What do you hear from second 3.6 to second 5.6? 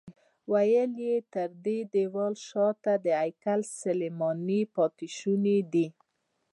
سلیماني پاتې شوني